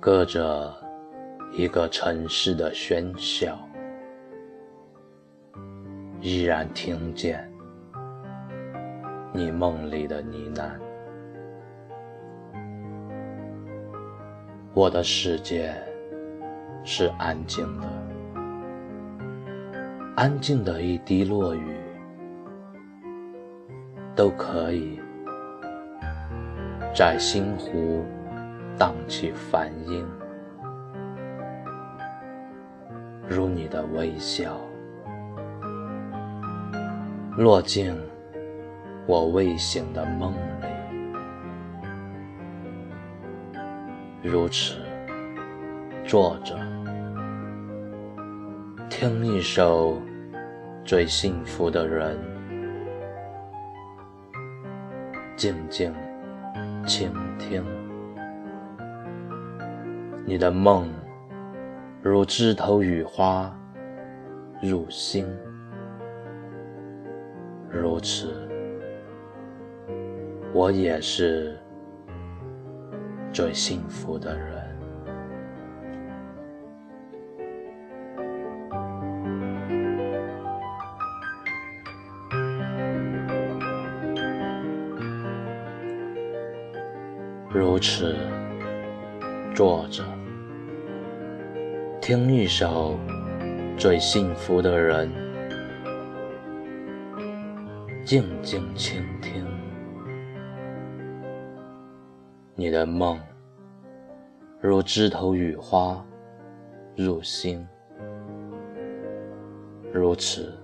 [0.00, 0.72] 隔着
[1.52, 3.58] 一个城市的喧嚣，
[6.20, 7.50] 依然听见
[9.32, 10.70] 你梦里的呢喃。
[14.72, 15.74] 我的世界
[16.84, 17.88] 是安静的，
[20.14, 21.76] 安静的一滴落雨
[24.14, 25.00] 都可以
[26.94, 28.04] 在心湖。
[28.78, 30.06] 荡起梵音，
[33.26, 34.56] 如你的微笑，
[37.36, 37.92] 落进
[39.04, 40.66] 我未醒的梦里。
[44.22, 44.76] 如此
[46.04, 46.56] 坐着，
[48.88, 50.00] 听一首
[50.84, 52.16] 最幸福的人，
[55.36, 55.92] 静静
[56.86, 57.77] 倾听。
[60.28, 60.92] 你的梦
[62.02, 63.50] 如枝头雨花
[64.62, 65.26] 入心，
[67.70, 68.46] 如此，
[70.52, 71.58] 我也是
[73.32, 74.68] 最幸福的人。
[87.48, 88.14] 如此，
[89.58, 90.04] 坐着。
[92.00, 92.96] 听一首
[93.76, 95.10] 最幸福的人，
[98.04, 99.44] 静静倾听
[102.54, 103.18] 你的梦，
[104.60, 106.06] 如枝头雨花
[106.94, 107.66] 入心。
[109.92, 110.56] 如此，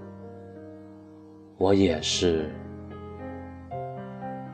[1.57, 2.49] 我也是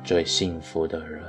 [0.03, 1.23] 最幸福的人。